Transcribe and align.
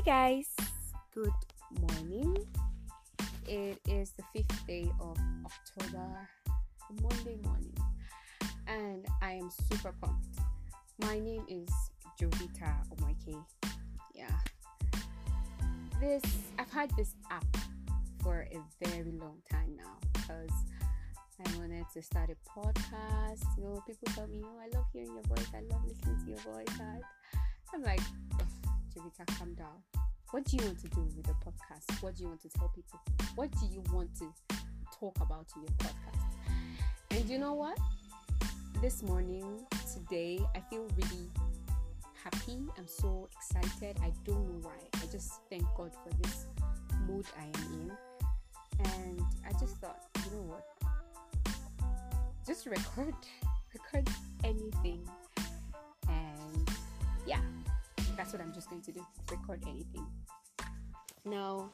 Hi, 0.00 0.32
guys. 0.32 0.46
Good 1.14 1.32
morning. 1.78 2.34
It 3.46 3.78
is 3.86 4.12
the 4.12 4.22
fifth 4.32 4.66
day 4.66 4.90
of 4.98 5.18
October, 5.44 6.26
Monday 7.02 7.36
morning, 7.44 7.76
and 8.66 9.04
I 9.20 9.32
am 9.32 9.50
super 9.68 9.92
pumped. 10.00 10.38
My 11.04 11.18
name 11.18 11.44
is 11.50 11.68
Jovita 12.18 12.72
Omoike. 12.96 13.44
Yeah. 14.14 14.30
This 16.00 16.22
I've 16.58 16.72
had 16.72 16.90
this 16.96 17.14
app 17.30 17.44
for 18.22 18.48
a 18.50 18.86
very 18.88 19.12
long 19.12 19.42
time 19.50 19.76
now 19.76 19.98
because 20.14 20.50
I 21.44 21.58
wanted 21.58 21.84
to 21.92 22.00
start 22.00 22.30
a 22.30 22.58
podcast. 22.58 23.44
You 23.58 23.64
know, 23.64 23.84
people 23.86 24.08
tell 24.14 24.28
me, 24.28 24.40
"Oh, 24.42 24.60
I 24.64 24.74
love 24.74 24.86
hearing 24.94 25.12
your 25.12 25.24
voice. 25.24 25.48
I 25.54 25.60
love 25.60 25.84
listening 25.84 26.16
to 26.24 26.30
your 26.30 26.38
voice." 26.38 26.80
I'm 27.74 27.82
like, 27.82 28.00
Jovita, 29.00 29.38
calm 29.38 29.54
down. 29.54 30.02
What 30.30 30.44
do 30.44 30.58
you 30.58 30.64
want 30.64 30.78
to 30.80 30.88
do 30.88 31.00
with 31.16 31.24
the 31.24 31.32
podcast? 31.32 32.02
What 32.02 32.16
do 32.16 32.24
you 32.24 32.28
want 32.28 32.42
to 32.42 32.48
tell 32.50 32.68
people? 32.68 33.00
What 33.34 33.50
do 33.52 33.66
you 33.72 33.82
want 33.92 34.14
to 34.18 34.30
talk 34.98 35.16
about 35.20 35.46
in 35.56 35.62
your 35.62 35.72
podcast? 35.78 36.20
And 37.10 37.24
you 37.30 37.38
know 37.38 37.54
what? 37.54 37.78
This 38.82 39.02
morning, 39.02 39.64
today, 39.90 40.40
I 40.54 40.60
feel 40.68 40.86
really 40.96 41.30
happy. 42.22 42.58
I'm 42.76 42.86
so 42.86 43.28
excited. 43.36 43.96
I 44.02 44.12
don't 44.24 44.46
know 44.46 44.60
why. 44.68 44.76
I 45.02 45.06
just 45.10 45.40
thank 45.48 45.64
God 45.76 45.92
for 45.94 46.14
this 46.22 46.46
mood 47.06 47.24
I 47.38 47.44
am 47.44 47.72
in. 47.72 47.92
And 48.84 49.22
I 49.48 49.52
just 49.58 49.76
thought, 49.78 50.00
you 50.16 50.36
know 50.36 50.42
what? 50.42 50.66
Just 52.46 52.66
record, 52.66 53.14
record 53.72 54.08
anything. 54.44 55.08
And 56.08 56.70
yeah, 57.26 57.40
that's 58.20 58.34
what 58.34 58.42
I'm 58.42 58.52
just 58.52 58.68
going 58.68 58.82
to 58.82 58.92
do. 58.92 59.06
Record 59.30 59.62
anything. 59.66 60.06
Now, 61.24 61.70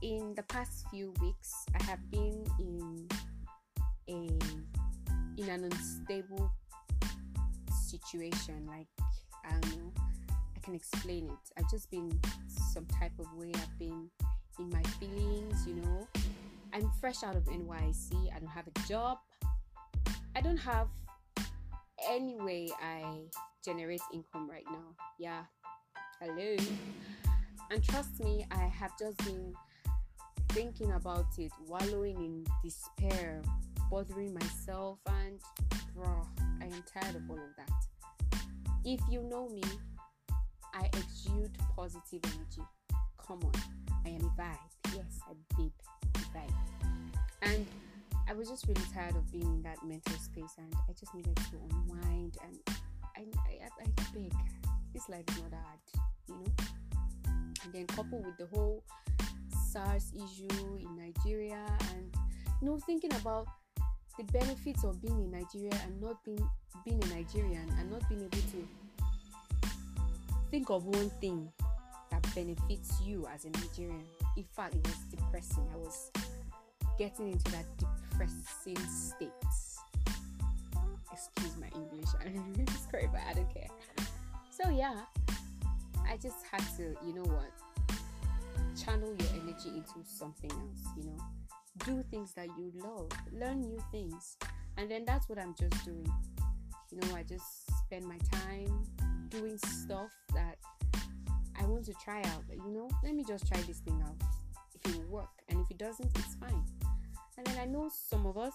in 0.00 0.32
the 0.36 0.44
past 0.44 0.86
few 0.92 1.12
weeks, 1.20 1.66
I 1.78 1.82
have 1.82 1.98
been 2.08 2.46
in 2.60 3.08
a 4.08 4.28
in 5.40 5.48
an 5.48 5.64
unstable 5.64 6.52
situation. 7.88 8.64
Like 8.64 8.86
I 9.44 9.50
don't 9.50 9.76
know, 9.76 9.92
I 10.56 10.60
can 10.62 10.76
explain 10.76 11.26
it. 11.26 11.52
I've 11.58 11.68
just 11.68 11.90
been 11.90 12.16
some 12.46 12.86
type 12.86 13.18
of 13.18 13.26
way. 13.34 13.50
I've 13.52 13.76
been 13.76 14.08
in 14.60 14.70
my 14.70 14.82
feelings. 15.00 15.66
You 15.66 15.74
know, 15.82 16.06
I'm 16.72 16.88
fresh 17.00 17.24
out 17.24 17.34
of 17.34 17.42
NYSC. 17.46 18.32
I 18.32 18.38
don't 18.38 18.48
have 18.50 18.68
a 18.68 18.88
job. 18.88 19.18
I 20.36 20.42
don't 20.42 20.58
have 20.58 20.86
any 22.08 22.36
way 22.36 22.68
I 22.82 23.20
generate 23.64 24.00
income 24.12 24.48
right 24.50 24.64
now. 24.70 24.94
Yeah. 25.18 25.42
Hello. 26.20 26.56
And 27.70 27.84
trust 27.84 28.20
me, 28.20 28.46
I 28.50 28.64
have 28.64 28.92
just 28.98 29.16
been 29.18 29.54
thinking 30.50 30.92
about 30.92 31.26
it, 31.38 31.52
wallowing 31.66 32.16
in 32.16 32.44
despair, 32.64 33.42
bothering 33.90 34.34
myself, 34.34 34.98
and 35.06 35.38
bro, 35.94 36.26
I 36.60 36.64
am 36.64 36.82
tired 36.92 37.16
of 37.16 37.30
all 37.30 37.38
of 37.38 37.56
that. 37.56 38.40
If 38.84 39.00
you 39.10 39.22
know 39.22 39.48
me, 39.48 39.62
I 40.74 40.86
exude 40.86 41.56
positive 41.76 42.20
energy. 42.24 42.62
Come 43.26 43.40
on, 43.44 43.52
I 44.04 44.10
am 44.10 44.22
a 44.24 44.40
vibe. 44.40 44.96
Yes, 44.96 45.20
I 45.28 45.34
babe, 45.56 45.72
vibe. 46.34 46.52
And 47.42 47.66
I 48.30 48.32
was 48.32 48.48
just 48.48 48.68
really 48.68 48.80
tired 48.94 49.16
of 49.16 49.28
being 49.32 49.42
in 49.42 49.62
that 49.62 49.78
mental 49.84 50.14
space, 50.14 50.54
and 50.56 50.72
I 50.88 50.92
just 50.92 51.12
needed 51.16 51.34
to 51.34 51.56
unwind. 51.68 52.36
And 52.44 52.58
I, 53.16 53.22
I, 53.36 53.66
I, 53.82 53.86
beg, 54.14 54.32
this 54.94 55.08
life 55.08 55.24
is 55.30 55.42
not 55.42 55.52
hard, 55.52 55.80
you 56.28 56.34
know. 56.36 56.52
And 57.64 57.72
then 57.72 57.86
coupled 57.88 58.24
with 58.24 58.36
the 58.38 58.46
whole 58.46 58.84
SARS 59.72 60.12
issue 60.14 60.78
in 60.78 60.96
Nigeria, 60.96 61.58
and 61.92 62.14
you 62.62 62.68
know, 62.68 62.78
thinking 62.86 63.12
about 63.14 63.48
the 64.16 64.22
benefits 64.32 64.84
of 64.84 65.02
being 65.02 65.24
in 65.24 65.32
Nigeria 65.32 65.72
and 65.84 66.00
not 66.00 66.22
being 66.24 66.48
being 66.84 67.02
a 67.02 67.06
Nigerian 67.08 67.68
and 67.80 67.90
not 67.90 68.08
being 68.08 68.20
able 68.20 68.30
to 68.30 69.68
think 70.52 70.70
of 70.70 70.84
one 70.84 71.10
thing 71.20 71.50
that 72.12 72.22
benefits 72.32 73.00
you 73.02 73.26
as 73.34 73.44
a 73.44 73.50
Nigerian. 73.50 74.04
In 74.36 74.44
fact, 74.54 74.76
it 74.76 74.86
was 74.86 74.98
depressing. 75.10 75.66
I 75.74 75.76
was 75.78 76.12
getting 76.96 77.32
into 77.32 77.50
that 77.50 77.64
depressing 78.20 78.76
state. 78.88 79.30
Excuse 81.12 81.56
my 81.58 81.68
English. 81.74 82.08
Really 82.24 82.66
sorry, 82.90 83.08
but 83.12 83.20
I 83.28 83.34
don't 83.34 83.52
care. 83.52 83.68
So 84.50 84.70
yeah, 84.70 85.00
I 86.08 86.16
just 86.16 86.44
had 86.50 86.62
to, 86.76 86.94
you 87.06 87.14
know 87.14 87.24
what, 87.24 87.50
channel 88.78 89.14
your 89.18 89.28
energy 89.42 89.68
into 89.68 90.04
something 90.04 90.50
else. 90.50 90.84
You 90.96 91.04
know, 91.04 91.18
do 91.84 92.04
things 92.10 92.32
that 92.34 92.48
you 92.58 92.72
love, 92.76 93.08
learn 93.32 93.60
new 93.62 93.82
things, 93.90 94.36
and 94.76 94.90
then 94.90 95.04
that's 95.06 95.28
what 95.28 95.38
I'm 95.38 95.54
just 95.58 95.84
doing. 95.84 96.12
You 96.90 96.98
know, 97.00 97.16
I 97.16 97.22
just 97.22 97.70
spend 97.84 98.04
my 98.04 98.18
time 98.32 98.84
doing 99.28 99.58
stuff 99.58 100.10
that 100.34 100.56
I 101.58 101.64
want 101.66 101.84
to 101.86 101.94
try 102.04 102.20
out. 102.22 102.44
You 102.50 102.72
know, 102.72 102.90
let 103.04 103.14
me 103.14 103.24
just 103.26 103.46
try 103.46 103.60
this 103.62 103.78
thing 103.78 104.02
out. 104.04 104.16
If 104.74 104.90
it 104.92 104.98
will 104.98 105.10
work, 105.10 105.30
and 105.48 105.60
if 105.60 105.70
it 105.70 105.78
doesn't, 105.78 106.10
it's 106.18 106.34
fine. 106.34 106.59
And 107.40 107.46
then 107.46 107.58
I 107.58 107.64
know 107.64 107.88
some 107.90 108.26
of 108.26 108.36
us, 108.36 108.52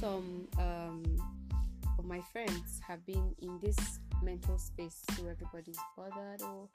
some 0.00 0.48
um, 0.58 1.02
of 1.98 2.06
my 2.06 2.22
friends 2.32 2.80
have 2.88 3.04
been 3.04 3.34
in 3.42 3.58
this 3.62 3.76
mental 4.22 4.56
space 4.56 5.02
so 5.10 5.26
everybody's 5.28 5.76
bothered. 5.98 6.40
Oh, 6.40 6.70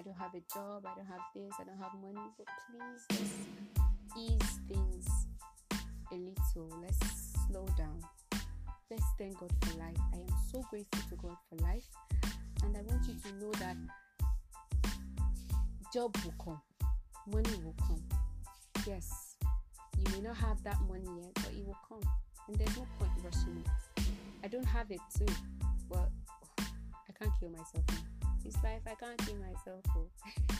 I 0.00 0.02
don't 0.02 0.16
have 0.16 0.34
a 0.34 0.40
job, 0.54 0.86
I 0.86 0.96
don't 0.96 1.04
have 1.04 1.20
this, 1.34 1.52
I 1.60 1.64
don't 1.64 1.76
have 1.76 1.92
money. 2.00 2.26
But 2.38 2.46
please, 2.70 3.04
let's 3.10 3.34
ease 4.16 4.60
things 4.72 5.06
a 6.10 6.14
little. 6.14 6.80
Let's 6.80 7.34
slow 7.46 7.66
down. 7.76 8.00
Let's 8.90 9.04
thank 9.18 9.38
God 9.38 9.52
for 9.60 9.78
life. 9.80 9.98
I 10.14 10.16
am 10.16 10.34
so 10.50 10.64
grateful 10.70 11.10
to 11.10 11.16
God 11.16 11.36
for 11.50 11.62
life. 11.62 11.84
And 12.64 12.74
I 12.74 12.80
want 12.80 13.06
you 13.06 13.16
to 13.22 13.36
know 13.38 13.50
that 13.58 13.76
job 15.92 16.16
will 16.24 16.34
come, 16.42 16.62
money 17.26 17.54
will 17.62 17.74
come. 17.86 18.02
Yes, 18.86 19.29
you 20.00 20.12
may 20.12 20.20
not 20.28 20.36
have 20.36 20.62
that 20.64 20.80
money 20.88 21.08
yet, 21.20 21.32
but 21.34 21.52
it 21.52 21.66
will 21.66 21.78
come. 21.88 22.02
And 22.48 22.56
there's 22.56 22.76
no 22.76 22.86
point 22.98 23.12
rushing 23.22 23.64
it. 23.64 24.04
I 24.42 24.48
don't 24.48 24.64
have 24.64 24.90
it 24.90 25.00
too, 25.16 25.32
but 25.88 26.10
I 26.58 27.12
can't 27.18 27.32
kill 27.38 27.50
myself 27.50 27.84
now. 27.88 28.28
It's 28.44 28.56
life, 28.64 28.80
I 28.86 28.94
can't 28.94 29.18
kill 29.18 29.36
myself. 29.36 29.82
Oh. 29.96 30.06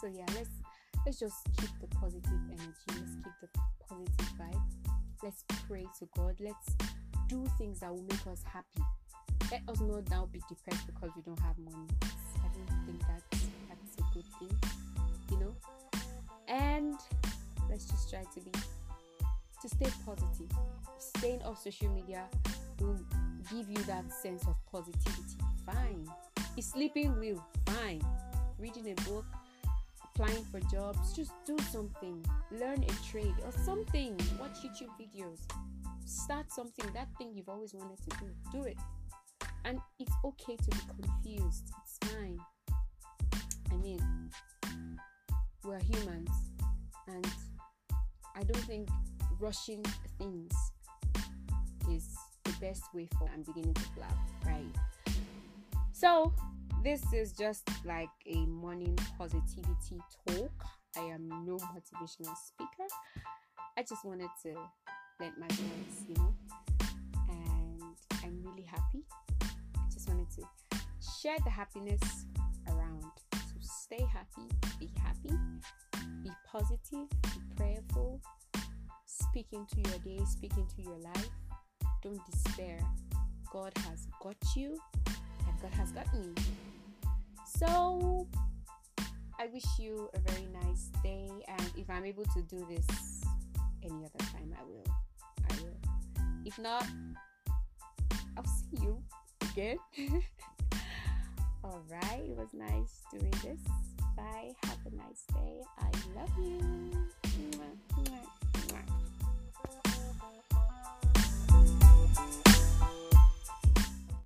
so 0.00 0.06
yeah, 0.06 0.24
let's 0.34 0.50
let's 1.04 1.18
just 1.18 1.36
keep 1.58 1.70
the 1.80 1.86
positive 1.96 2.40
energy. 2.50 2.88
Let's 2.88 3.14
keep 3.14 3.34
the 3.42 3.48
positive 3.88 4.32
vibe. 4.40 4.60
Let's 5.22 5.44
pray 5.68 5.86
to 5.98 6.08
God. 6.16 6.36
Let's 6.40 6.74
do 7.28 7.44
things 7.58 7.80
that 7.80 7.90
will 7.90 8.02
make 8.02 8.26
us 8.26 8.42
happy. 8.50 8.82
Let 9.50 9.62
us 9.68 9.80
not 9.80 10.08
now 10.10 10.28
be 10.32 10.40
depressed 10.48 10.86
because 10.86 11.10
we 11.14 11.22
don't 11.22 11.40
have 11.40 11.58
money. 11.58 11.86
I 12.02 12.48
don't 12.54 12.86
think 12.86 13.00
that's 13.00 13.46
that's 13.68 13.98
a 13.98 14.14
good 14.14 14.24
thing, 14.38 14.58
you 15.30 15.38
know. 15.38 15.54
And 16.48 16.98
let's 17.78 17.90
just 17.92 18.10
try 18.10 18.24
to 18.34 18.40
be 18.40 18.50
to 19.62 19.68
stay 19.68 19.86
positive. 20.04 20.50
Staying 20.98 21.40
off 21.42 21.62
social 21.62 21.88
media 21.90 22.24
will 22.80 22.98
give 23.52 23.68
you 23.68 23.76
that 23.84 24.12
sense 24.12 24.44
of 24.48 24.56
positivity. 24.70 25.38
Fine. 25.64 26.08
Is 26.56 26.66
sleeping 26.66 27.16
will 27.20 27.40
fine. 27.66 28.02
Reading 28.58 28.90
a 28.90 28.94
book, 29.08 29.24
applying 30.04 30.44
for 30.46 30.58
jobs, 30.72 31.12
just 31.14 31.30
do 31.46 31.56
something. 31.70 32.24
Learn 32.50 32.82
a 32.82 33.10
trade 33.10 33.34
or 33.44 33.52
something. 33.52 34.18
Watch 34.40 34.58
YouTube 34.64 34.90
videos. 35.00 35.38
Start 36.04 36.50
something. 36.50 36.92
That 36.94 37.06
thing 37.16 37.30
you've 37.32 37.48
always 37.48 37.74
wanted 37.74 37.98
to 38.10 38.16
do. 38.18 38.26
Do 38.50 38.64
it. 38.64 38.78
And 39.64 39.78
it's 40.00 40.14
okay 40.24 40.56
to 40.56 40.70
be 40.70 40.78
confused. 41.00 41.70
It's 41.84 42.12
fine. 42.12 42.40
I 43.70 43.76
mean, 43.76 44.02
we're 45.62 45.78
humans 45.78 46.47
I 48.38 48.44
don't 48.44 48.64
think 48.66 48.88
rushing 49.40 49.82
things 50.16 50.52
is 51.90 52.16
the 52.44 52.52
best 52.60 52.82
way 52.94 53.08
for 53.18 53.28
I'm 53.34 53.42
beginning 53.42 53.74
to 53.74 53.82
laugh, 53.98 54.16
right? 54.46 54.64
So 55.92 56.32
this 56.84 57.02
is 57.12 57.32
just 57.32 57.68
like 57.84 58.08
a 58.26 58.36
morning 58.46 58.96
positivity 59.18 59.98
talk. 60.28 60.52
I 60.96 61.00
am 61.00 61.28
no 61.44 61.56
motivational 61.56 62.36
speaker. 62.36 62.86
I 63.76 63.82
just 63.82 64.04
wanted 64.04 64.30
to 64.44 64.54
let 65.18 65.36
my 65.36 65.48
voice, 65.48 66.04
you 66.08 66.14
know, 66.14 66.32
and 67.28 67.82
I'm 68.22 68.40
really 68.44 68.62
happy. 68.62 69.02
I 69.42 69.90
just 69.92 70.08
wanted 70.08 70.30
to 70.36 70.42
share 71.20 71.38
the 71.42 71.50
happiness 71.50 72.00
around. 72.68 73.02
So 73.32 73.56
stay 73.60 74.06
happy, 74.12 74.48
positive, 76.50 77.08
be 77.22 77.40
prayerful, 77.56 78.20
speak 79.04 79.46
into 79.52 79.76
your 79.76 79.98
day, 79.98 80.24
speak 80.24 80.52
into 80.56 80.82
your 80.82 80.98
life. 80.98 81.30
Don't 82.02 82.20
despair. 82.30 82.80
God 83.52 83.72
has 83.88 84.06
got 84.22 84.36
you, 84.56 84.78
and 85.06 85.60
God 85.60 85.72
has 85.72 85.90
got 85.92 86.12
me. 86.14 86.32
So, 87.58 88.26
I 89.38 89.46
wish 89.52 89.64
you 89.78 90.08
a 90.14 90.18
very 90.30 90.48
nice 90.64 90.90
day. 91.02 91.28
And 91.48 91.72
if 91.76 91.88
I'm 91.90 92.04
able 92.04 92.24
to 92.24 92.42
do 92.42 92.66
this 92.68 93.24
any 93.82 94.04
other 94.04 94.24
time, 94.32 94.54
I 94.58 94.64
will. 94.64 94.84
I 95.50 95.62
will. 95.62 95.76
If 96.44 96.58
not, 96.58 96.86
I'll 98.36 98.44
see 98.44 98.82
you 98.82 99.02
again. 99.52 99.78
All 101.64 101.82
right. 101.90 102.22
It 102.24 102.36
was 102.36 102.52
nice 102.52 103.02
doing 103.12 103.32
this. 103.42 103.60
Bye. 104.16 104.52
Have 104.64 104.78
a 104.86 104.96
nice 104.96 105.24
love 106.18 106.28
you. 106.38 106.97